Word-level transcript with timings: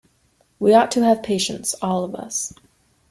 We 0.57 0.73
ought 0.73 0.89
to 0.93 1.03
have 1.03 1.21
patience, 1.21 1.75
all 1.79 2.03
of 2.03 2.15
us. 2.15 2.55